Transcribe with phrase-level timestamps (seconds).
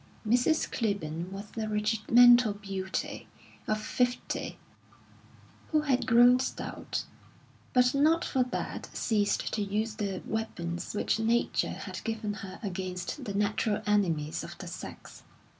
[0.27, 0.67] Mrs.
[0.71, 3.27] Clibborn was a regimental beauty
[3.67, 4.57] of fifty,
[5.67, 7.05] who had grown stout;
[7.71, 13.25] but not for that ceased to use the weapons which Nature had given her against
[13.25, 15.21] the natural enemies of the sex.